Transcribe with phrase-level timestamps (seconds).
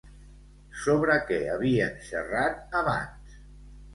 [0.85, 3.37] Sobre què havien xerrat abans?